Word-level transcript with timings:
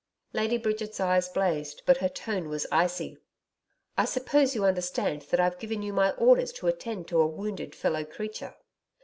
Lady 0.33 0.57
Bridget's 0.57 0.99
eyes 0.99 1.29
blazed, 1.29 1.83
but 1.85 1.97
her 1.97 2.09
tone 2.09 2.49
was 2.49 2.65
icy. 2.71 3.19
'I 3.99 4.05
suppose 4.05 4.55
you 4.55 4.65
understand 4.65 5.21
that 5.29 5.39
I've 5.39 5.59
given 5.59 5.83
you 5.83 5.93
my 5.93 6.09
orders 6.13 6.51
to 6.53 6.65
attend 6.65 7.07
to 7.09 7.21
a 7.21 7.27
wounded 7.27 7.75
fellow 7.75 8.03
creature.' 8.03 8.55